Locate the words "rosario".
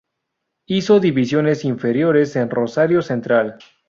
2.49-3.03